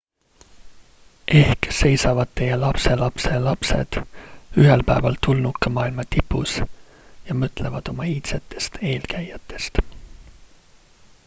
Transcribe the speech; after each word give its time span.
ehk 1.41 1.67
seisavad 1.79 2.31
teie 2.39 2.55
lapselapselapsed 2.63 3.99
ühel 4.63 4.85
päeval 4.89 5.19
tulnukamaailma 5.27 6.07
tipus 6.17 6.57
ja 7.29 7.39
mõtlevad 7.45 7.93
oma 7.95 8.11
iidsetest 8.15 8.83
eelkäijatest 8.95 9.85